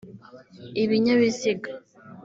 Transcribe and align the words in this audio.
ibinyabiziga 0.83 1.71